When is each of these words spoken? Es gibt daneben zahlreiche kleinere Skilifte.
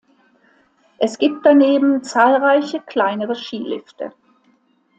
Es 0.97 1.19
gibt 1.19 1.45
daneben 1.45 2.01
zahlreiche 2.03 2.79
kleinere 2.79 3.35
Skilifte. 3.35 4.11